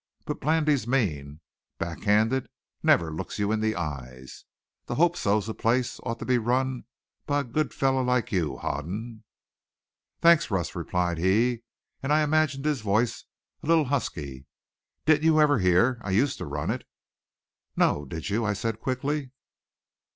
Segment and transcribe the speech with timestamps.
[0.25, 1.41] But Blandy's mean,
[1.77, 2.49] back handed,
[2.81, 4.45] never looks you in the eyes.
[4.87, 6.85] That Hope So place ought to be run
[7.27, 9.23] by a good fellow like you, Hoden."
[10.19, 11.61] "Thanks, Russ," replied he,
[12.01, 13.25] and I imagined his voice
[13.61, 14.47] a little husky.
[15.05, 16.83] "Didn't you ever hear I used to run it?"
[17.75, 18.03] "No.
[18.05, 19.29] Did you?" I said quickly.